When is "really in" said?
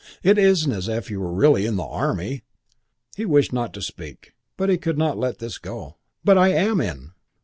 1.31-1.75